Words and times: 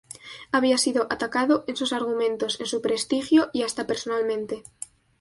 Había 0.51 0.79
sido 0.79 1.05
atacado 1.11 1.63
en 1.67 1.75
sus 1.75 1.93
argumentos, 1.93 2.59
en 2.59 2.65
su 2.65 2.81
prestigio 2.81 3.51
y 3.53 3.61
hasta 3.61 3.85
personalmente. 3.85 4.63